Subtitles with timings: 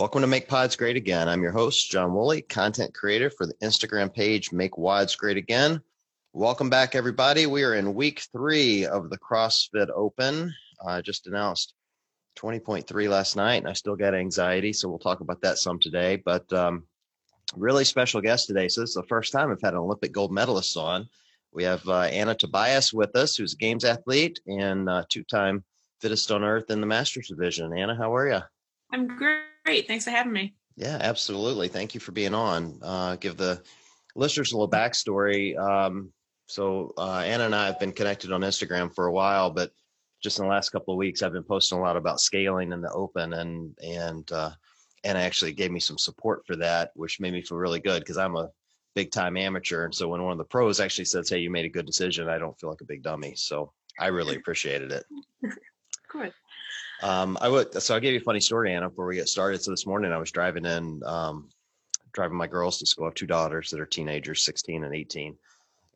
[0.00, 1.28] Welcome to Make Pods Great Again.
[1.28, 5.82] I'm your host, John Woolley, content creator for the Instagram page Make Wads Great Again.
[6.32, 7.44] Welcome back, everybody.
[7.44, 10.54] We are in week three of the CrossFit Open.
[10.82, 11.74] I just announced
[12.38, 16.16] 20.3 last night, and I still got anxiety, so we'll talk about that some today.
[16.16, 16.84] But um,
[17.54, 18.68] really special guest today.
[18.68, 21.10] So this is the first time I've had an Olympic gold medalist on.
[21.52, 25.62] We have uh, Anna Tobias with us, who's a games athlete and uh, two-time
[26.00, 27.76] fittest on earth in the Masters division.
[27.76, 28.40] Anna, how are you?
[28.94, 29.49] I'm great.
[29.66, 30.54] Thanks for having me.
[30.76, 31.68] Yeah, absolutely.
[31.68, 32.78] Thank you for being on.
[32.82, 33.62] Uh, give the
[34.14, 35.58] listeners a little backstory.
[35.58, 36.12] Um,
[36.46, 39.72] so uh, Anna and I have been connected on Instagram for a while, but
[40.22, 42.80] just in the last couple of weeks, I've been posting a lot about scaling in
[42.80, 44.50] the open, and and uh,
[45.04, 48.18] Anna actually gave me some support for that, which made me feel really good because
[48.18, 48.50] I'm a
[48.94, 51.64] big time amateur, and so when one of the pros actually says, "Hey, you made
[51.64, 53.34] a good decision," I don't feel like a big dummy.
[53.36, 55.04] So I really appreciated it.
[56.10, 56.32] Good.
[57.02, 57.80] Um, I would.
[57.82, 59.62] So I'll give you a funny story, Anna, before we get started.
[59.62, 61.48] So this morning I was driving in, um,
[62.12, 63.04] driving my girls to school.
[63.04, 65.36] I have two daughters that are teenagers, 16 and 18.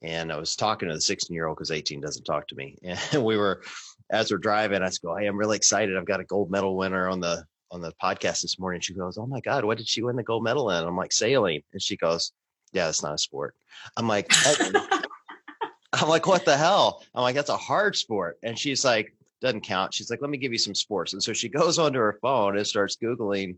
[0.02, 2.78] And I was talking to the 16 year old because 18 doesn't talk to me.
[3.12, 3.62] And we were,
[4.10, 5.96] as we're driving, I go, Hey, I'm really excited.
[5.96, 8.80] I've got a gold medal winner on the, on the podcast this morning.
[8.80, 10.84] She goes, Oh my God, what did she win the gold medal in?
[10.84, 11.62] I'm like, sailing.
[11.72, 12.32] And she goes,
[12.72, 13.54] Yeah, that's not a sport.
[13.96, 14.30] I'm like,
[15.92, 17.04] I'm like, what the hell?
[17.14, 18.38] I'm like, that's a hard sport.
[18.42, 19.94] And she's like, doesn't count.
[19.94, 21.12] She's like, let me give you some sports.
[21.12, 23.56] And so she goes onto her phone and starts Googling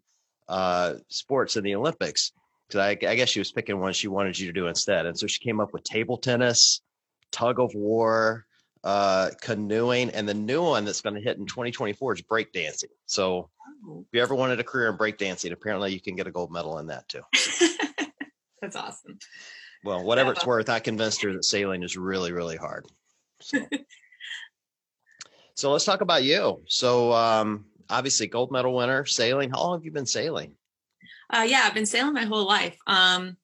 [0.49, 2.33] uh, sports in the Olympics.
[2.69, 5.07] Because I, I, guess she was picking one she wanted you to do instead.
[5.07, 6.81] And so she came up with table tennis,
[7.31, 8.45] tug of war,
[8.83, 12.91] uh, canoeing, and the new one that's going to hit in 2024 is breakdancing.
[13.07, 13.51] So
[13.89, 14.01] oh.
[14.01, 16.79] if you ever wanted a career in breakdancing, apparently you can get a gold medal
[16.79, 17.23] in that too.
[18.61, 19.19] that's awesome.
[19.85, 20.33] Well, whatever yeah.
[20.33, 22.87] it's worth, I convinced her that sailing is really, really hard.
[23.41, 23.59] So.
[25.57, 26.63] So let's talk about you.
[26.67, 29.51] So um, obviously, gold medal winner, sailing.
[29.51, 30.53] How long have you been sailing?
[31.31, 32.77] Uh, yeah, I've been sailing my whole life.
[32.87, 33.39] Um,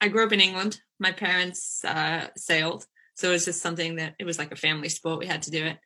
[0.00, 0.80] I grew up in England.
[1.00, 4.90] My parents uh, sailed, so it was just something that it was like a family
[4.90, 5.20] sport.
[5.20, 5.78] We had to do it.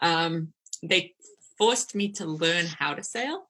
[0.00, 0.52] Um,
[0.82, 1.14] they
[1.58, 3.48] forced me to learn how to sail.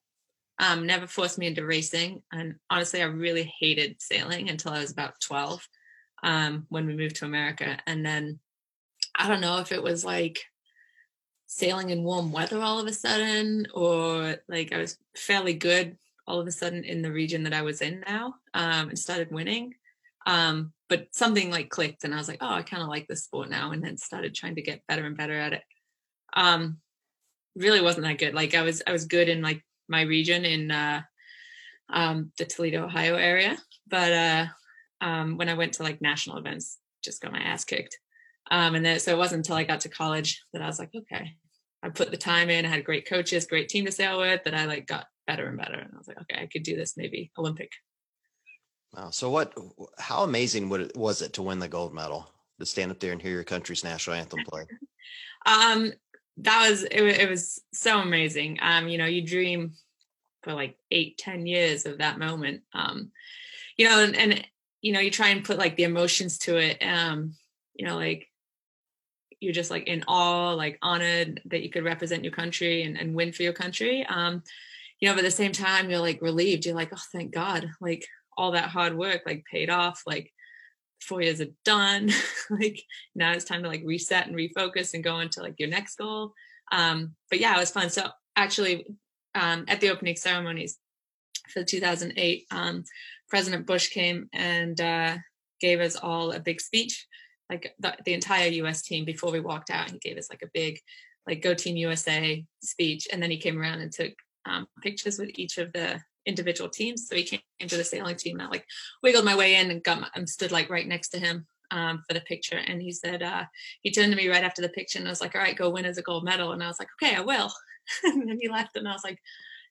[0.58, 4.90] Um, never forced me into racing, and honestly, I really hated sailing until I was
[4.90, 5.68] about twelve
[6.22, 7.78] um, when we moved to America.
[7.86, 8.38] And then
[9.14, 10.40] I don't know if it was like
[11.48, 16.38] sailing in warm weather all of a sudden, or like I was fairly good all
[16.38, 19.74] of a sudden in the region that I was in now um, and started winning.
[20.26, 23.24] Um, but something like clicked and I was like, oh, I kind of like this
[23.24, 23.72] sport now.
[23.72, 25.62] And then started trying to get better and better at it.
[26.34, 26.78] Um,
[27.56, 28.34] really wasn't that good.
[28.34, 31.00] Like I was, I was good in like my region in uh,
[31.88, 33.56] um, the Toledo, Ohio area.
[33.86, 34.46] But uh,
[35.00, 37.98] um, when I went to like national events, just got my ass kicked.
[38.50, 40.90] Um, and then so it wasn't until I got to college that I was like,
[40.94, 41.36] okay,
[41.82, 42.64] I put the time in.
[42.64, 44.44] I had great coaches, great team to sail with.
[44.44, 46.76] That I like got better and better, and I was like, okay, I could do
[46.76, 47.70] this maybe Olympic.
[48.94, 49.10] Wow.
[49.10, 49.54] So what?
[49.98, 52.28] How amazing would it, was it to win the gold medal?
[52.58, 54.64] To stand up there and hear your country's national anthem play.
[55.46, 55.92] um,
[56.38, 57.30] that was it, it.
[57.30, 58.58] was so amazing.
[58.60, 59.74] Um, you know, you dream
[60.42, 62.62] for like eight, ten years of that moment.
[62.74, 63.12] Um,
[63.76, 64.44] you know, and, and
[64.80, 66.82] you know, you try and put like the emotions to it.
[66.82, 67.36] Um,
[67.74, 68.28] you know, like
[69.40, 73.14] you're just like in awe, like honored that you could represent your country and, and
[73.14, 74.04] win for your country.
[74.06, 74.42] Um,
[75.00, 76.66] you know, but at the same time, you're like relieved.
[76.66, 78.06] You're like, oh, thank God, like
[78.36, 80.02] all that hard work like paid off.
[80.06, 80.32] Like
[81.00, 82.10] four years are done.
[82.50, 82.82] like
[83.14, 86.32] now it's time to like reset and refocus and go into like your next goal.
[86.72, 87.90] Um, but yeah, it was fun.
[87.90, 88.86] So actually,
[89.34, 90.78] um, at the opening ceremonies
[91.52, 92.84] for 2008, um,
[93.28, 95.16] President Bush came and uh,
[95.60, 97.06] gave us all a big speech
[97.50, 99.90] like the, the entire US team before we walked out.
[99.90, 100.78] He gave us like a big
[101.26, 103.08] like go team USA speech.
[103.12, 104.12] And then he came around and took
[104.46, 107.06] um, pictures with each of the individual teams.
[107.08, 108.38] So he came to the sailing team.
[108.38, 108.66] and I like
[109.02, 112.02] wiggled my way in and got my, and stood like right next to him um,
[112.06, 112.56] for the picture.
[112.56, 113.44] And he said, uh,
[113.82, 115.70] he turned to me right after the picture and I was like, all right, go
[115.70, 116.52] win as a gold medal.
[116.52, 117.52] And I was like, okay, I will.
[118.04, 119.20] and then he left and I was like,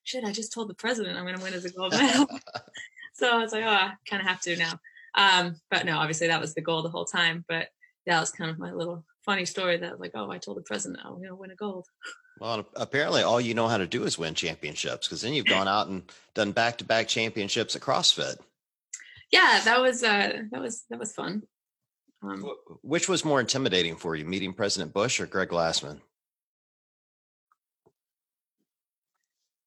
[0.04, 2.26] shit, I just told the president I'm going to win as a gold medal.
[3.14, 4.78] so I was like, oh, I kind of have to now.
[5.14, 7.44] Um, but no, obviously that was the goal the whole time.
[7.48, 7.68] But
[8.06, 11.00] that was kind of my little funny story that like, oh, I told the president
[11.04, 11.86] I'm going to win a gold.
[12.40, 15.68] Well, apparently all you know how to do is win championships because then you've gone
[15.68, 18.36] out and done back to back championships at CrossFit.
[19.30, 21.42] Yeah, that was uh, that was that was fun.
[22.22, 22.50] Um,
[22.82, 26.00] Which was more intimidating for you, meeting President Bush or Greg Glassman?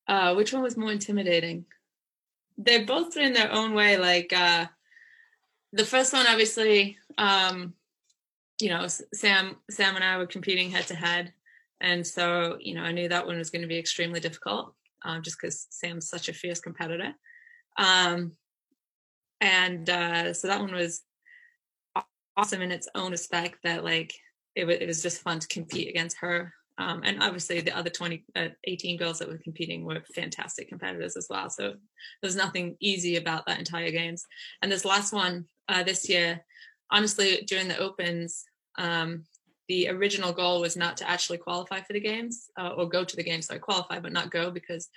[0.07, 1.65] Uh, which one was more intimidating?
[2.57, 3.97] They're both in their own way.
[3.97, 4.65] Like uh,
[5.73, 7.73] the first one, obviously, um,
[8.59, 11.33] you know, Sam, Sam and I were competing head to head.
[11.79, 14.75] And so, you know, I knew that one was going to be extremely difficult.
[15.03, 17.13] um, just because Sam's such a fierce competitor.
[17.77, 18.33] Um,
[19.39, 21.01] and uh, so that one was
[22.37, 24.13] awesome in its own respect that like
[24.55, 27.89] it, w- it was just fun to compete against her um, and obviously the other
[27.89, 31.49] 20 uh, 18 girls that were competing were fantastic competitors as well.
[31.49, 31.75] So
[32.21, 34.25] there's nothing easy about that entire games.
[34.61, 36.41] And this last one uh, this year
[36.89, 38.43] honestly during the opens
[38.77, 39.23] um,
[39.67, 43.15] the original goal was not to actually qualify for the games uh, or go to
[43.15, 44.89] the games so i qualify but not go because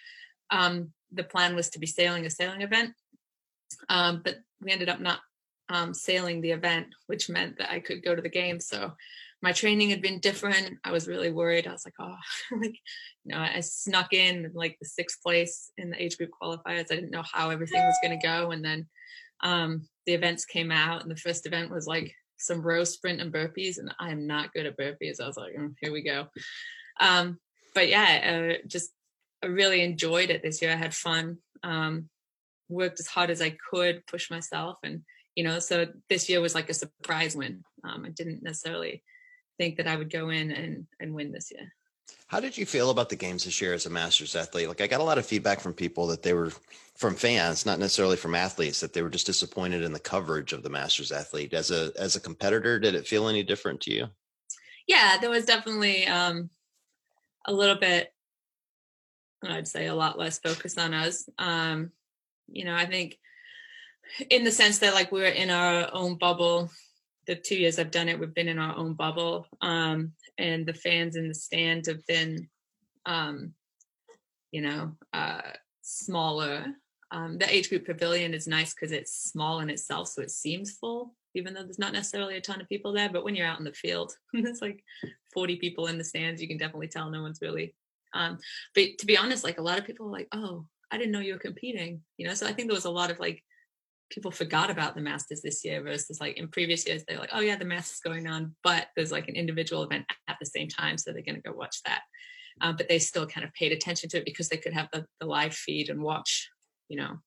[0.50, 2.92] um, the plan was to be sailing a sailing event.
[3.88, 5.20] Um, but we ended up not
[5.69, 8.60] um, sailing the event, which meant that I could go to the game.
[8.60, 8.92] So
[9.44, 10.79] my training had been different.
[10.85, 11.67] I was really worried.
[11.67, 12.17] I was like, oh,
[12.58, 12.76] like,
[13.25, 16.91] you know, I snuck in like the sixth place in the age group qualifiers.
[16.91, 18.52] I didn't know how everything was going to go.
[18.52, 18.87] And then
[19.43, 23.31] um, the events came out, and the first event was like some row sprint and
[23.31, 25.20] burpees, and I am not good at burpees.
[25.20, 26.29] I was like, mm, here we go.
[26.99, 27.38] Um,
[27.75, 28.93] but yeah, uh, just
[29.43, 30.73] I really enjoyed it this year.
[30.73, 31.37] I had fun.
[31.62, 32.08] Um,
[32.70, 35.02] worked as hard as I could, push myself, and
[35.35, 37.62] you know, so this year was like a surprise win.
[37.85, 39.02] Um, I didn't necessarily
[39.59, 41.73] think that I would go in and and win this year.
[42.27, 44.69] How did you feel about the games this year as a masters athlete?
[44.69, 46.53] Like I got a lot of feedback from people that they were
[46.97, 50.62] from fans, not necessarily from athletes, that they were just disappointed in the coverage of
[50.62, 51.55] the masters athlete.
[51.55, 54.06] As a as a competitor, did it feel any different to you?
[54.87, 56.51] Yeah, there was definitely um
[57.47, 58.12] a little bit
[59.43, 61.29] I'd say a lot less focus on us.
[61.39, 61.91] Um,
[62.49, 63.19] you know, I think
[64.31, 66.71] in the sense that like we're in our own bubble
[67.26, 69.47] the two years I've done it, we've been in our own bubble.
[69.61, 72.49] Um, and the fans in the stands have been,
[73.06, 73.55] um,
[74.50, 75.41] you know, uh,
[75.82, 76.67] smaller.
[77.11, 80.73] Um, the age group pavilion is nice because it's small in itself, so it seems
[80.73, 83.09] full, even though there's not necessarily a ton of people there.
[83.09, 84.82] But when you're out in the field, there's like
[85.32, 86.43] 40 people in the stands.
[86.43, 87.75] You can definitely tell no one's really.
[88.15, 88.38] Um,
[88.75, 91.20] but to be honest, like a lot of people are like, "Oh, I didn't know
[91.20, 92.35] you were competing," you know.
[92.35, 93.43] So I think there was a lot of like
[94.14, 97.40] people forgot about the masters this year versus like in previous years they're like oh
[97.40, 100.96] yeah the masters going on but there's like an individual event at the same time
[100.96, 102.02] so they're going to go watch that.
[102.61, 105.05] Um, but they still kind of paid attention to it because they could have the,
[105.19, 106.49] the live feed and watch
[106.88, 107.19] you know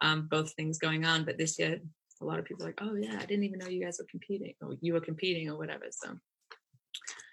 [0.00, 1.24] um, both things going on.
[1.26, 1.78] But this year
[2.22, 4.06] a lot of people are like oh yeah i didn't even know you guys were
[4.08, 6.14] competing or you were competing or whatever so.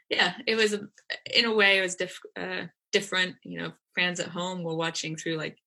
[0.10, 4.28] Yeah it was in a way it was diff- uh, different you know fans at
[4.28, 5.58] home were watching through like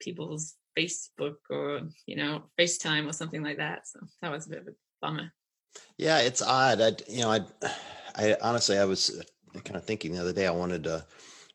[0.00, 3.88] people's Facebook or you know FaceTime or something like that.
[3.88, 5.32] So that was a bit of a bummer.
[5.96, 6.80] Yeah, it's odd.
[6.80, 7.40] I you know I
[8.14, 9.20] I honestly I was
[9.56, 11.04] uh, kind of thinking the other day I wanted to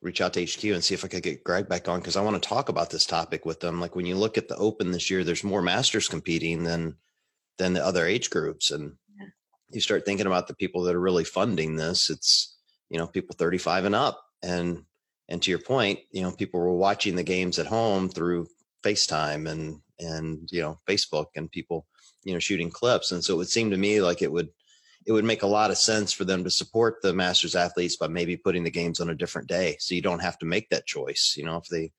[0.02, 2.22] reach out to HQ and see if I could get Greg back on because I
[2.22, 3.80] want to talk about this topic with them.
[3.80, 6.98] Like when you look at the Open this year, there's more masters competing than
[7.58, 9.28] than the other age groups, and yeah.
[9.72, 12.10] you start thinking about the people that are really funding this.
[12.10, 12.58] It's
[12.90, 14.84] you know people 35 and up, and
[15.30, 18.48] and to your point, you know people were watching the games at home through
[18.84, 21.88] FaceTime and and you know Facebook and people
[22.24, 23.12] you know shooting clips.
[23.12, 24.50] And so it would seem to me like it would
[25.06, 28.08] it would make a lot of sense for them to support the masters athletes by
[28.08, 30.86] maybe putting the games on a different day so you don't have to make that
[30.86, 31.92] choice you know if they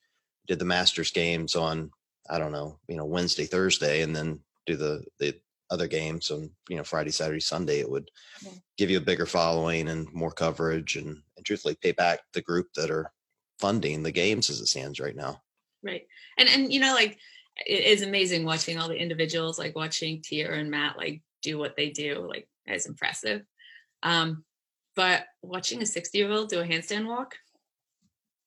[0.46, 1.90] did the masters games on
[2.31, 5.34] i don't know you know wednesday thursday and then do the the
[5.70, 8.10] other games on you know friday saturday sunday it would
[8.42, 8.52] yeah.
[8.76, 12.69] give you a bigger following and more coverage and, and truthfully pay back the group
[12.75, 13.10] that are
[13.58, 15.40] funding the games as it stands right now
[15.84, 16.06] right.
[16.38, 17.19] And and you know like
[17.66, 21.76] it is amazing watching all the individuals like watching Tia and Matt like do what
[21.76, 23.42] they do like it's impressive.
[24.02, 24.44] Um
[24.97, 27.37] but watching a 60 year old do a handstand walk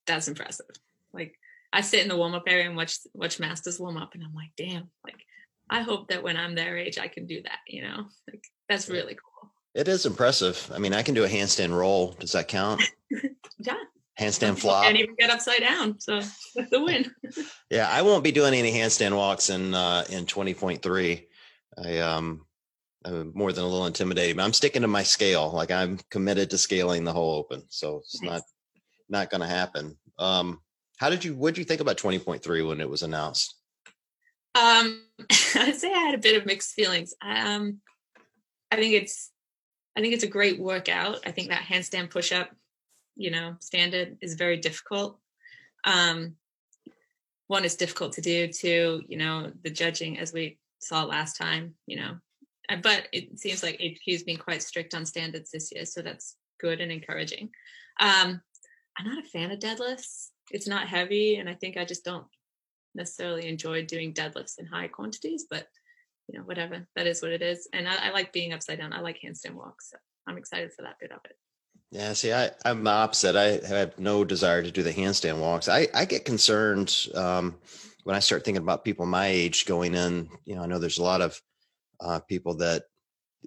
[0.06, 0.66] that's impressive.
[1.14, 1.36] Like
[1.72, 4.34] I sit in the warm up area and watch watch masters warm up and I'm
[4.34, 5.20] like damn like
[5.70, 8.06] I hope that when I'm their age I can do that you know?
[8.30, 9.52] Like that's really cool.
[9.74, 10.72] It is impressive.
[10.74, 12.14] I mean I can do a handstand roll.
[12.20, 12.82] Does that count?
[13.60, 13.74] Yeah
[14.20, 14.84] handstand flop.
[14.84, 16.22] Can't even get upside down, so
[16.56, 17.12] that's the win.
[17.70, 21.28] yeah, I won't be doing any handstand walks in uh, in twenty point three.
[21.78, 22.46] I um,
[23.06, 25.52] I'm more than a little intimidated, but I'm sticking to my scale.
[25.52, 28.32] Like I'm committed to scaling the whole open, so it's nice.
[28.32, 28.42] not
[29.10, 29.98] not going to happen.
[30.20, 30.62] Um,
[30.98, 31.36] how did you?
[31.36, 33.56] What did you think about twenty point three when it was announced?
[34.56, 35.04] Um,
[35.56, 37.14] I'd say I had a bit of mixed feelings.
[37.22, 37.80] Um,
[38.72, 39.32] I think it's
[39.96, 41.20] I think it's a great workout.
[41.26, 42.50] I think that handstand push up
[43.18, 45.20] you know standard is very difficult.
[45.84, 46.36] Um
[47.48, 51.76] one is difficult to do two you know the judging as we saw last time
[51.86, 52.18] you know.
[52.70, 56.36] Uh, but it seems like HQ's been quite strict on standards this year so that's
[56.60, 57.50] good and encouraging.
[58.00, 58.42] Um
[58.98, 60.30] i'm not a fan of deadlifts.
[60.52, 62.26] It's not heavy and i think i just don't
[62.96, 65.68] necessarily enjoy doing deadlifts in high quantities but
[66.28, 66.86] you know whatever.
[66.96, 67.68] That is what it is.
[67.74, 68.94] And i, I like being upside down.
[68.94, 69.98] I like handstand walks so
[70.28, 71.38] i'm excited for that bit of it
[71.92, 73.36] Yeah, see, I, I'm the opposite.
[73.36, 75.70] I have no desire to do the handstand walks.
[75.70, 77.56] I, I get concerned um,
[78.04, 80.30] when I start thinking about people my age going in.
[80.44, 81.42] You know, I know there's a lot of
[82.02, 82.84] uh, people that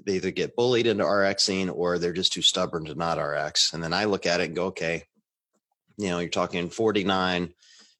[0.07, 3.75] they either get bullied into RXing or they're just too stubborn to not RX.
[3.75, 5.05] And then I look at it and go, okay,
[5.99, 7.53] you know, you're talking 49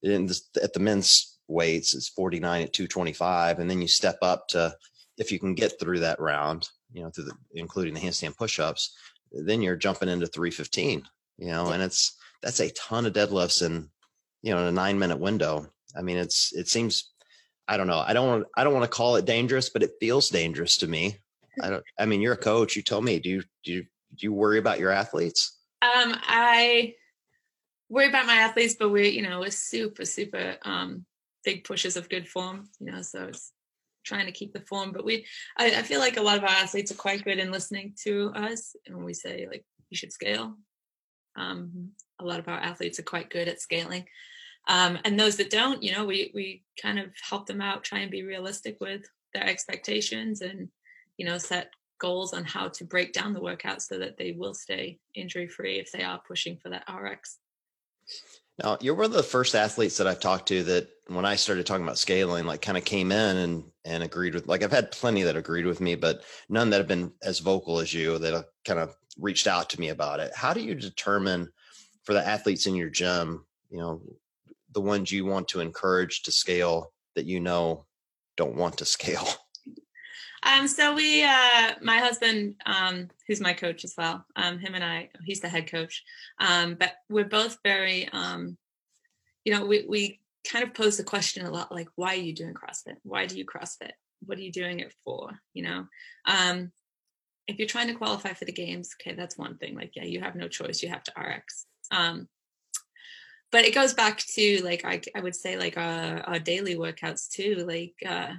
[0.03, 3.59] at the men's weights, it's 49 at 225.
[3.59, 4.75] And then you step up to,
[5.19, 8.97] if you can get through that round, you know, through the, including the handstand push-ups,
[9.33, 11.03] then you're jumping into 315,
[11.39, 13.89] you know, and it's, that's a ton of deadlifts in,
[14.43, 15.67] you know, in a nine minute window.
[15.97, 17.11] I mean, it's, it seems,
[17.69, 17.99] I don't know.
[17.99, 20.87] I don't want, I don't want to call it dangerous, but it feels dangerous to
[20.87, 21.19] me.
[21.63, 22.77] I don't, I mean, you're a coach.
[22.77, 25.59] You tell me, do you, do you, do you worry about your athletes?
[25.83, 26.95] Um, I
[27.89, 31.05] worry about my athletes, but we're, you know, we're super, super, um,
[31.45, 33.53] big pushes of good form, you know, so it's
[34.05, 34.93] trying to keep the form.
[34.93, 35.27] But we,
[35.57, 38.33] I, I, feel like a lot of our athletes are quite good in listening to
[38.35, 38.75] us.
[38.87, 40.57] And when we say like, you should scale,
[41.37, 41.91] um,
[42.21, 44.07] a lot of our athletes are quite good at scaling.
[44.69, 48.01] Um, and those that don't, you know, we, we kind of help them out, try
[48.01, 49.03] and be realistic with
[49.35, 50.69] their expectations and,
[51.17, 54.55] you know, set goals on how to break down the workout so that they will
[54.55, 57.39] stay injury free if they are pushing for that RX.
[58.63, 61.67] Now, you're one of the first athletes that I've talked to that when I started
[61.67, 64.91] talking about scaling, like kind of came in and and agreed with like I've had
[64.93, 68.35] plenty that agreed with me, but none that have been as vocal as you that
[68.35, 70.33] have kind of reached out to me about it.
[70.35, 71.51] How do you determine
[72.05, 74.03] for the athletes in your gym, you know,
[74.73, 77.87] the ones you want to encourage to scale that you know
[78.37, 79.27] don't want to scale?
[80.43, 84.85] Um, so we, uh, my husband, um, who's my coach as well, um, him and
[84.85, 86.03] I, he's the head coach.
[86.39, 88.57] Um, but we're both very, um,
[89.45, 90.21] you know, we, we
[90.51, 92.97] kind of pose the question a lot, like, why are you doing CrossFit?
[93.03, 93.93] Why do you CrossFit?
[94.25, 95.39] What are you doing it for?
[95.53, 95.87] You know,
[96.27, 96.73] um,
[97.47, 99.75] if you're trying to qualify for the games, okay, that's one thing.
[99.75, 100.83] Like, yeah, you have no choice.
[100.83, 101.67] You have to RX.
[101.91, 102.29] Um,
[103.51, 107.29] but it goes back to like I, I would say like our, our daily workouts
[107.29, 107.65] too.
[107.67, 108.35] Like uh,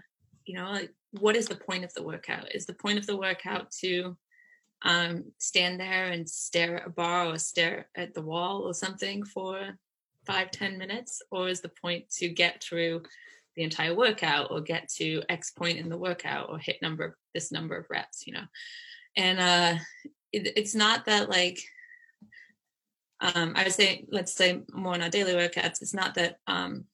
[0.45, 2.53] you know, like what is the point of the workout?
[2.55, 4.17] Is the point of the workout to
[4.83, 9.23] um, stand there and stare at a bar or stare at the wall or something
[9.23, 9.77] for
[10.25, 11.21] five ten minutes?
[11.31, 13.03] Or is the point to get through
[13.55, 17.51] the entire workout or get to X point in the workout or hit number this
[17.51, 18.45] number of reps, you know?
[19.17, 19.75] And uh,
[20.31, 21.59] it, it's not that like,
[23.19, 26.85] um, I would say, let's say more in our daily workouts, it's not that um,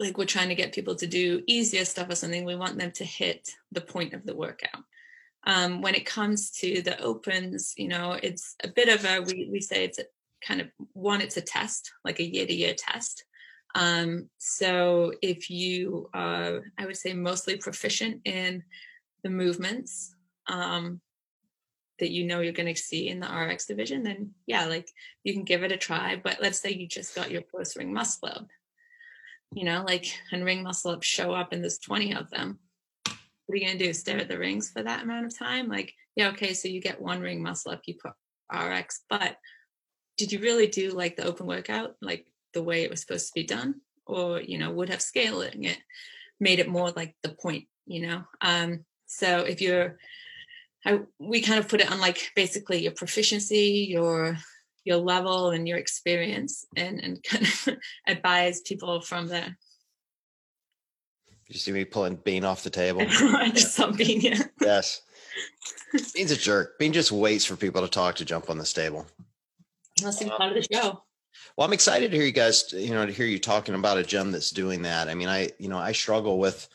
[0.00, 2.90] like we're trying to get people to do easier stuff or something we want them
[2.90, 4.82] to hit the point of the workout.
[5.44, 9.48] Um, when it comes to the opens you know it's a bit of a we,
[9.52, 10.04] we say it's a
[10.46, 13.24] kind of one it's a test like a year to year test.
[13.74, 18.64] Um, so if you are i would say mostly proficient in
[19.22, 20.14] the movements
[20.48, 21.00] um,
[22.00, 24.90] that you know you're going to see in the rx division then yeah like
[25.22, 27.92] you can give it a try but let's say you just got your first ring
[27.92, 28.48] muscle up
[29.52, 32.58] you know, like and ring muscle ups show up and there's 20 of them.
[33.04, 33.92] What are you gonna do?
[33.92, 35.68] Stare at the rings for that amount of time?
[35.68, 38.12] Like, yeah, okay, so you get one ring muscle up, you put
[38.52, 39.36] RX, but
[40.16, 43.32] did you really do like the open workout, like the way it was supposed to
[43.34, 43.80] be done?
[44.06, 45.78] Or, you know, would have scaling it,
[46.38, 48.24] made it more like the point, you know?
[48.40, 49.98] Um, so if you're
[50.84, 54.38] I, we kind of put it on like basically your proficiency, your
[54.84, 59.56] your level and your experience and, and kind of advise people from there.
[61.48, 63.02] You see me pulling Bean off the table.
[63.08, 64.42] I just saw Bean, yeah.
[64.60, 65.02] Yes.
[66.14, 66.78] Bean's a jerk.
[66.78, 69.04] Bean just waits for people to talk to jump on this table.
[70.02, 71.02] Must be part of the show.
[71.56, 74.04] Well, I'm excited to hear you guys, you know, to hear you talking about a
[74.04, 75.08] gym that's doing that.
[75.08, 76.68] I mean, I, you know, I struggle with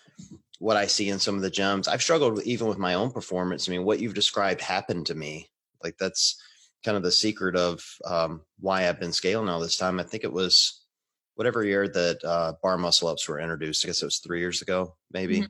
[0.59, 1.87] what I see in some of the gyms.
[1.87, 3.67] I've struggled even with my own performance.
[3.67, 5.49] I mean, what you've described happened to me.
[5.83, 6.41] Like that's
[6.85, 9.99] kind of the secret of um, why I've been scaling all this time.
[9.99, 10.85] I think it was
[11.33, 13.83] whatever year that uh, bar muscle ups were introduced.
[13.83, 15.37] I guess it was three years ago, maybe.
[15.37, 15.45] Mm-hmm.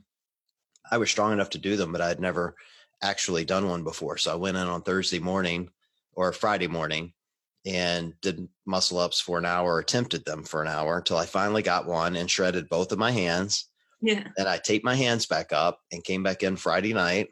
[0.90, 2.54] I was strong enough to do them, but I'd never
[3.02, 4.16] actually done one before.
[4.16, 5.68] So I went in on Thursday morning
[6.14, 7.12] or Friday morning
[7.66, 11.62] and did muscle ups for an hour, attempted them for an hour until I finally
[11.62, 13.68] got one and shredded both of my hands.
[14.00, 14.24] Yeah.
[14.38, 17.28] And I taped my hands back up and came back in Friday night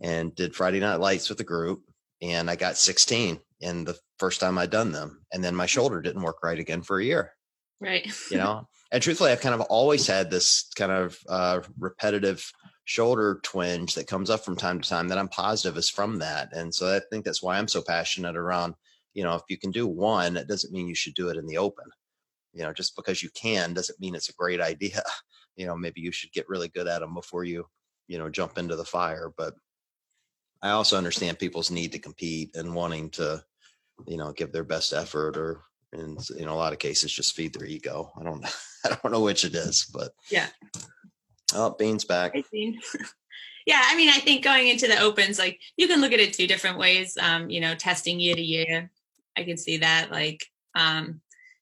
[0.00, 1.82] and did Friday night lights with the group
[2.22, 5.24] and I got 16 in the first time I'd done them.
[5.32, 7.32] And then my shoulder didn't work right again for a year.
[7.80, 8.10] Right.
[8.30, 12.48] you know, and truthfully, I've kind of always had this kind of uh, repetitive
[12.84, 16.52] shoulder twinge that comes up from time to time that I'm positive is from that.
[16.52, 18.74] And so I think that's why I'm so passionate around,
[19.14, 21.46] you know, if you can do one, it doesn't mean you should do it in
[21.46, 21.86] the open.
[22.52, 25.02] You know, just because you can doesn't mean it's a great idea.
[25.54, 27.66] You know, maybe you should get really good at them before you,
[28.08, 29.30] you know, jump into the fire.
[29.36, 29.52] But
[30.62, 33.42] I also understand people's need to compete and wanting to,
[34.06, 37.52] you know, give their best effort or in in a lot of cases just feed
[37.52, 38.12] their ego.
[38.18, 38.44] I don't
[38.84, 40.46] I don't know which it is, but yeah.
[41.54, 42.34] Oh, Bean's back.
[42.50, 42.80] Bean.
[43.66, 46.32] yeah, I mean, I think going into the opens, like you can look at it
[46.32, 47.16] two different ways.
[47.20, 48.90] Um, you know, testing year to year.
[49.36, 50.10] I can see that.
[50.10, 51.20] Like, um,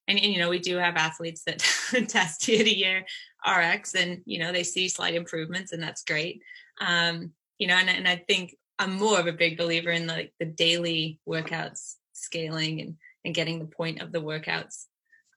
[0.08, 1.58] and, and you know, we do have athletes that
[2.08, 3.04] test year to year
[3.46, 6.42] RX, and you know, they see slight improvements, and that's great.
[6.80, 10.32] Um, you know, and, and I think I'm more of a big believer in like
[10.40, 14.86] the daily workouts scaling and and getting the point of the workouts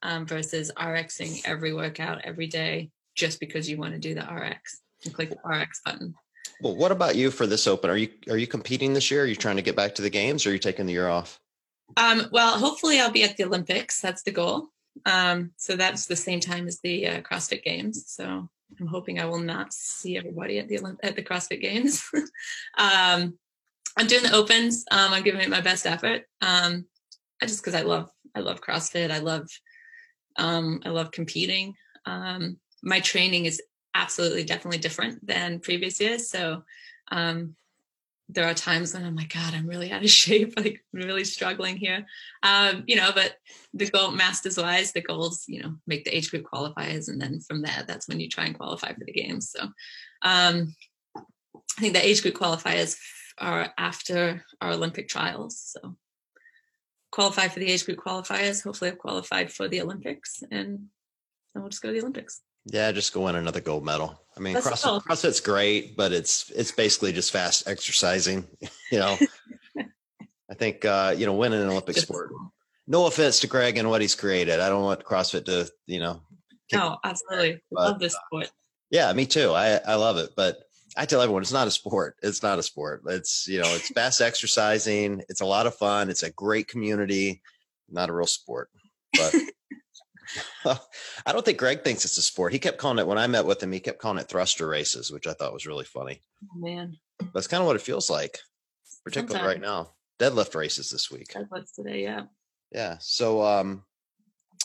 [0.02, 4.80] um, versus RXing every workout every day just because you want to do the RX
[5.04, 6.14] and click the RX button.
[6.62, 7.90] Well, what about you for this open?
[7.90, 9.22] Are you are you competing this year?
[9.22, 11.08] Are you trying to get back to the games or are you taking the year
[11.08, 11.38] off?
[11.98, 14.00] Um, well, hopefully I'll be at the Olympics.
[14.00, 14.68] That's the goal.
[15.04, 18.04] Um, so that's the same time as the uh, CrossFit Games.
[18.06, 18.48] So
[18.80, 22.02] I'm hoping I will not see everybody at the Olymp- at the CrossFit Games.
[22.78, 23.38] um,
[23.96, 24.84] I'm doing the opens.
[24.90, 26.22] Um, I'm giving it my best effort.
[26.40, 26.86] Um,
[27.40, 29.10] I just because I love I love CrossFit.
[29.10, 29.48] I love
[30.36, 31.74] um, I love competing.
[32.06, 33.62] Um, my training is
[33.94, 36.28] absolutely definitely different than previous years.
[36.28, 36.64] So
[37.10, 37.54] um,
[38.28, 41.24] there are times when I'm like, God, I'm really out of shape, like I'm really
[41.24, 42.06] struggling here.
[42.42, 43.36] Um, you know, but
[43.72, 47.08] the goal masters wise, the goals, you know, make the age group qualifiers.
[47.08, 49.50] And then from there, that's when you try and qualify for the games.
[49.50, 49.68] So
[50.22, 50.74] um,
[51.16, 52.96] I think the age group qualifiers
[53.38, 55.60] are after our Olympic trials.
[55.60, 55.96] So
[57.10, 58.62] qualify for the age group qualifiers.
[58.62, 60.86] Hopefully I've qualified for the Olympics and
[61.52, 62.40] then we'll just go to the Olympics.
[62.66, 64.18] Yeah, just go win another gold medal.
[64.36, 68.46] I mean, CrossFit, CrossFit's great, but it's it's basically just fast exercising.
[68.92, 69.18] You know,
[70.50, 72.30] I think uh, you know winning an Olympic sport.
[72.86, 74.60] No offense to Greg and what he's created.
[74.60, 76.20] I don't want CrossFit to you know.
[76.72, 77.60] No, absolutely.
[77.72, 78.52] But, love this sport.
[78.90, 79.50] Yeah, me too.
[79.50, 80.58] I I love it, but
[80.96, 82.16] I tell everyone it's not a sport.
[82.22, 83.02] It's not a sport.
[83.06, 85.22] It's you know it's fast exercising.
[85.28, 86.08] It's a lot of fun.
[86.08, 87.42] It's a great community.
[87.90, 88.70] Not a real sport,
[89.12, 89.34] but.
[91.26, 92.52] I don't think Greg thinks it's a sport.
[92.52, 93.72] He kept calling it when I met with him.
[93.72, 96.20] He kept calling it thruster races, which I thought was really funny.
[96.44, 96.96] Oh, man,
[97.32, 98.38] that's kind of what it feels like,
[99.04, 99.46] particularly Sometimes.
[99.46, 99.90] right now.
[100.18, 101.28] Deadlift races this week.
[101.28, 102.22] Deadlifts today, yeah.
[102.72, 102.96] Yeah.
[103.00, 103.84] So, um,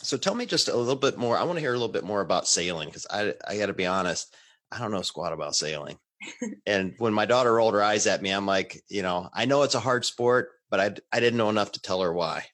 [0.01, 1.37] so tell me just a little bit more.
[1.37, 3.73] I want to hear a little bit more about sailing because I, I got to
[3.73, 4.35] be honest,
[4.71, 5.97] I don't know squat about sailing.
[6.65, 9.63] and when my daughter rolled her eyes at me, I'm like, you know, I know
[9.63, 12.45] it's a hard sport, but I, I didn't know enough to tell her why.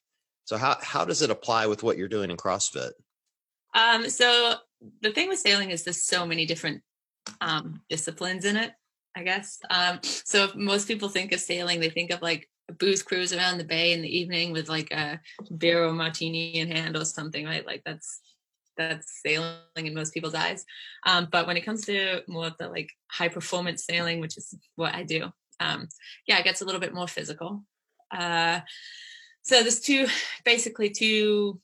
[0.45, 2.91] So how how does it apply with what you're doing in CrossFit?
[3.73, 4.55] Um, so
[5.01, 6.81] the thing with sailing is there's so many different
[7.41, 8.71] um, disciplines in it.
[9.15, 9.59] I guess.
[9.69, 13.57] Um, so most people think of sailing, they think of like a booze cruise around
[13.57, 15.21] the bay in the evening with like a
[15.57, 17.65] beer or martini in hand or something, right?
[17.65, 18.19] Like that's
[18.77, 20.65] that's sailing in most people's eyes.
[21.05, 24.53] Um, but when it comes to more of the like high performance sailing, which is
[24.75, 25.31] what I do,
[25.61, 25.87] um,
[26.27, 27.63] yeah, it gets a little bit more physical.
[28.11, 28.59] Uh,
[29.45, 30.07] so there's two,
[30.43, 31.59] basically two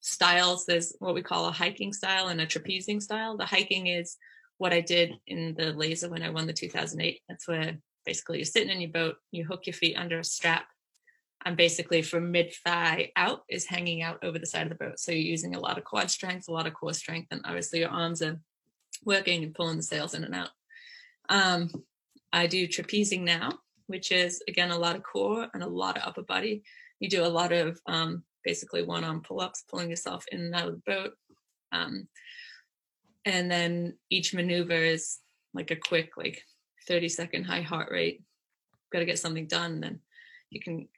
[0.00, 0.66] styles.
[0.66, 3.36] There's what we call a hiking style and a trapezing style.
[3.36, 4.16] The hiking is
[4.58, 7.20] what I did in the laser when I won the 2008.
[7.28, 10.66] That's where basically you're sitting in your boat, you hook your feet under a strap,
[11.44, 15.00] and basically from mid thigh out is hanging out over the side of the boat.
[15.00, 17.80] So you're using a lot of quad strength, a lot of core strength, and obviously
[17.80, 18.38] your arms are
[19.04, 20.50] working and pulling the sails in and out.
[21.28, 21.68] Um,
[22.32, 26.04] I do trapezing now, which is again a lot of core and a lot of
[26.06, 26.62] upper body
[27.00, 30.54] you do a lot of um, basically one arm pull ups, pulling yourself in and
[30.54, 31.12] out of the boat.
[31.72, 32.08] Um,
[33.24, 35.18] and then each maneuver is
[35.54, 36.42] like a quick, like
[36.86, 38.22] 30 second high heart rate.
[38.92, 39.80] Got to get something done.
[39.80, 40.00] Then
[40.50, 40.88] you can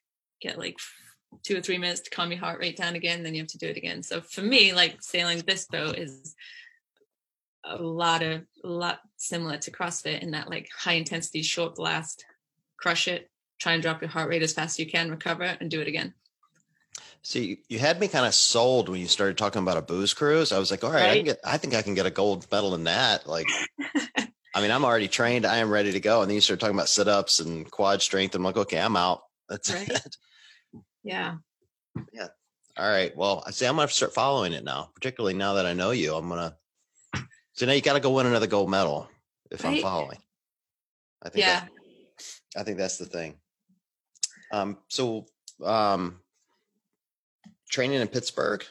[0.40, 0.76] get like
[1.42, 3.22] two or three minutes to calm your heart rate down again.
[3.22, 4.02] Then you have to do it again.
[4.02, 6.35] So for me, like sailing this boat is
[7.64, 12.24] a lot of a lot similar to CrossFit in that like high intensity, short blast,
[12.78, 15.70] crush it, try and drop your heart rate as fast as you can, recover and
[15.70, 16.14] do it again.
[17.22, 20.52] See, you had me kind of sold when you started talking about a booze cruise.
[20.52, 21.10] I was like, all right, right?
[21.10, 23.26] I, can get, I think I can get a gold medal in that.
[23.26, 23.48] Like,
[24.54, 25.44] I mean, I'm already trained.
[25.44, 26.22] I am ready to go.
[26.22, 28.34] And then you start talking about sit ups and quad strength.
[28.34, 29.22] I'm like, okay, I'm out.
[29.48, 29.88] That's right.
[29.88, 30.16] it.
[31.02, 31.36] Yeah.
[32.12, 32.28] Yeah.
[32.76, 33.16] All right.
[33.16, 35.90] Well, I say I'm going to start following it now, particularly now that I know
[35.90, 36.14] you.
[36.14, 37.22] I'm going to.
[37.54, 39.08] So now you got to go win another gold medal
[39.50, 39.76] if right?
[39.76, 40.18] I'm following.
[41.22, 41.44] I think.
[41.44, 41.60] Yeah.
[41.60, 43.36] That, I think that's the thing.
[44.52, 45.26] Um, so
[45.64, 46.20] um,
[47.68, 48.62] training in Pittsburgh.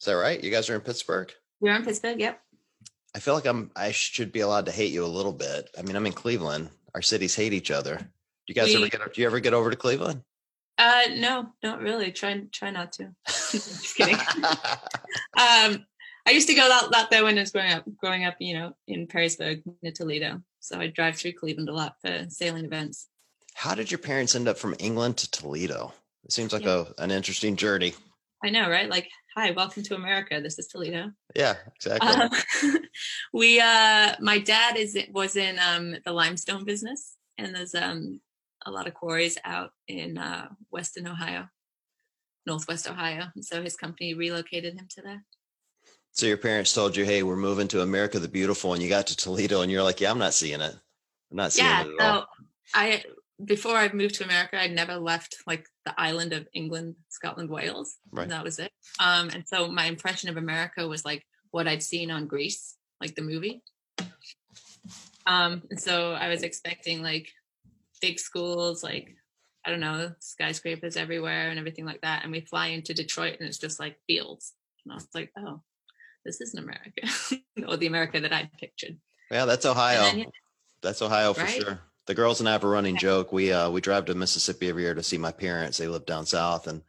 [0.00, 0.42] Is that right?
[0.42, 1.32] You guys are in Pittsburgh?
[1.60, 2.40] We're in Pittsburgh, yep.
[3.14, 5.70] I feel like I'm I should be allowed to hate you a little bit.
[5.76, 6.70] I mean, I'm in Cleveland.
[6.94, 7.96] Our cities hate each other.
[7.96, 8.04] Do
[8.46, 10.22] you guys we, ever get do you ever get over to Cleveland?
[10.76, 12.12] Uh no, not really.
[12.12, 13.10] Try try not to.
[13.26, 14.14] Just kidding.
[15.36, 15.84] um
[16.26, 18.52] I used to go out, out there when I was growing up, growing up, you
[18.52, 20.42] know, in Perrysburg near Toledo.
[20.60, 23.08] So I drive through Cleveland a lot for sailing events.
[23.58, 25.92] How did your parents end up from England to Toledo?
[26.22, 26.84] It seems like Yeah.
[26.96, 27.92] a an interesting journey.
[28.44, 28.88] I know, right?
[28.88, 30.40] Like, hi, welcome to America.
[30.40, 31.10] This is Toledo.
[31.34, 32.08] Yeah, exactly.
[32.08, 32.30] Um,
[33.32, 38.20] we, uh, my dad is was in um, the limestone business, and there's um,
[38.64, 41.48] a lot of quarries out in uh, Western Ohio,
[42.46, 43.24] Northwest Ohio.
[43.34, 45.24] And so his company relocated him to there.
[46.12, 49.08] so your parents told you, "Hey, we're moving to America the Beautiful," and you got
[49.08, 50.76] to Toledo, and you're like, "Yeah, I'm not seeing it.
[51.32, 51.82] I'm not seeing yeah.
[51.82, 52.26] it at all." So
[52.74, 53.02] I
[53.44, 57.96] before I moved to America, I'd never left like the island of England, Scotland, Wales.
[58.10, 58.22] Right.
[58.24, 58.72] And that was it.
[59.00, 63.14] Um, and so my impression of America was like what I'd seen on Grease, like
[63.14, 63.62] the movie.
[65.26, 67.28] Um, and so I was expecting like
[68.00, 69.14] big schools, like
[69.66, 72.22] I don't know, skyscrapers everywhere and everything like that.
[72.22, 74.54] And we fly into Detroit and it's just like fields.
[74.84, 75.60] And I was like, oh,
[76.24, 77.02] this isn't America,
[77.68, 78.96] or the America that I'd pictured.
[79.30, 80.00] Yeah, that's Ohio.
[80.02, 80.24] then, yeah.
[80.82, 81.60] That's Ohio for Right?
[81.62, 81.80] sure.
[82.08, 83.32] The girls and I have a running joke.
[83.32, 85.76] We uh we drive to Mississippi every year to see my parents.
[85.76, 86.82] They live down south and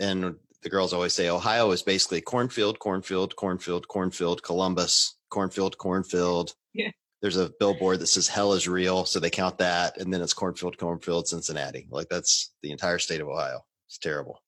[0.00, 6.54] and the girls always say Ohio is basically cornfield, cornfield, cornfield, cornfield, Columbus, cornfield, cornfield.
[6.74, 6.90] Yeah.
[7.20, 10.34] There's a billboard that says hell is real, so they count that, and then it's
[10.34, 11.86] cornfield, cornfield, Cincinnati.
[11.88, 13.64] Like that's the entire state of Ohio.
[13.88, 14.40] It's terrible.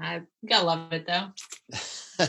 [0.00, 1.28] I gotta love it though.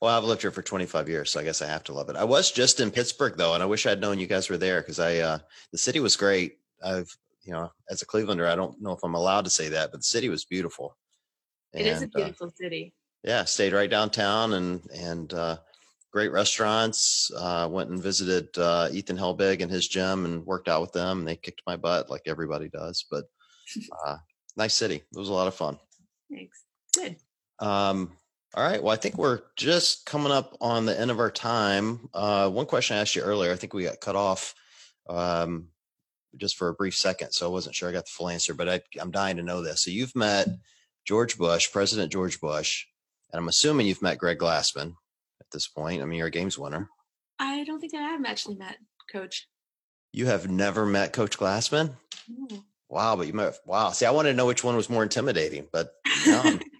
[0.00, 2.16] well, I've lived here for 25 years, so I guess I have to love it.
[2.16, 4.80] I was just in Pittsburgh though, and I wish I'd known you guys were there
[4.80, 5.38] because I uh
[5.72, 6.58] the city was great.
[6.84, 9.90] I've you know, as a Clevelander, I don't know if I'm allowed to say that,
[9.90, 10.96] but the city was beautiful.
[11.74, 12.94] It is a And, uh, beautiful city.
[13.22, 15.58] yeah, stayed right downtown and and uh
[16.12, 17.30] great restaurants.
[17.36, 21.18] Uh went and visited uh Ethan Helbig and his gym and worked out with them
[21.20, 23.04] and they kicked my butt like everybody does.
[23.10, 23.24] But
[24.06, 24.16] uh
[24.56, 24.96] nice city.
[24.96, 25.78] It was a lot of fun.
[26.30, 26.63] Thanks.
[26.94, 27.16] Good.
[27.58, 28.12] Um,
[28.54, 28.82] all right.
[28.82, 32.08] Well, I think we're just coming up on the end of our time.
[32.14, 34.54] Uh, one question I asked you earlier, I think we got cut off
[35.08, 35.68] um,
[36.36, 38.68] just for a brief second, so I wasn't sure I got the full answer, but
[38.68, 39.82] I, I'm dying to know this.
[39.82, 40.48] So you've met
[41.04, 42.86] George Bush, President George Bush,
[43.32, 44.94] and I'm assuming you've met Greg Glassman
[45.40, 46.00] at this point.
[46.00, 46.88] I mean, you're a games winner.
[47.40, 48.76] I don't think I have actually met
[49.12, 49.48] Coach.
[50.12, 51.96] You have never met Coach Glassman?
[52.28, 52.62] No.
[52.88, 53.56] Wow, but you met.
[53.66, 53.90] Wow.
[53.90, 55.90] See, I wanted to know which one was more intimidating, but
[56.28, 56.60] I'm-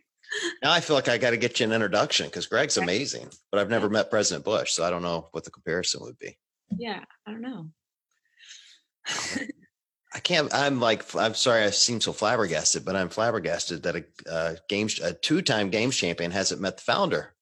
[0.65, 3.61] now I feel like I got to get you an introduction because Greg's amazing, but
[3.61, 6.39] I've never met President Bush, so I don't know what the comparison would be.
[6.77, 7.69] yeah, I don't know.
[10.15, 10.53] I can't.
[10.55, 15.01] I'm like, I'm sorry, I seem so flabbergasted, but I'm flabbergasted that a, uh games,
[15.01, 17.35] a two-time games champion hasn't met the founder.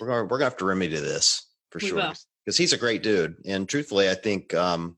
[0.00, 2.12] We're going, we're going to have to remedy this for We sure
[2.44, 3.36] because he's a great dude.
[3.44, 4.96] And truthfully, I think, um,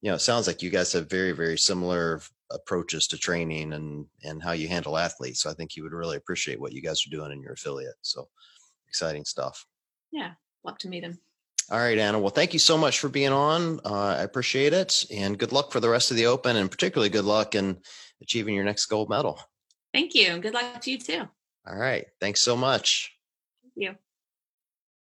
[0.00, 4.06] you know, it sounds like you guys have very, very similar approaches to training and
[4.24, 5.42] and how you handle athletes.
[5.42, 7.96] So I think he would really appreciate what you guys are doing in your affiliate.
[8.02, 8.28] So
[8.88, 9.66] exciting stuff.
[10.12, 10.32] yeah,
[10.64, 11.18] love to meet him.
[11.70, 12.18] All right, Anna.
[12.18, 13.80] Well, thank you so much for being on.
[13.84, 17.10] Uh, I appreciate it, and good luck for the rest of the Open, and particularly
[17.10, 17.78] good luck in
[18.22, 19.38] achieving your next gold medal.
[19.92, 21.28] Thank you, and good luck to you too.
[21.66, 22.06] All right.
[22.20, 23.12] Thanks so much.
[23.62, 24.07] Thank you.